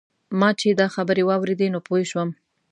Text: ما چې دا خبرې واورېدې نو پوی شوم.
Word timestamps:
ما 0.39 0.49
چې 0.59 0.67
دا 0.79 0.87
خبرې 0.95 1.23
واورېدې 1.25 1.67
نو 1.73 1.79
پوی 1.87 2.03
شوم. 2.11 2.29